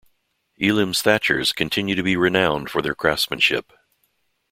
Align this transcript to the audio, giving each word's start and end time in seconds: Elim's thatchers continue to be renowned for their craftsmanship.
Elim's 0.59 1.03
thatchers 1.03 1.53
continue 1.53 1.93
to 1.93 2.01
be 2.01 2.15
renowned 2.17 2.71
for 2.71 2.81
their 2.81 2.95
craftsmanship. 2.95 3.71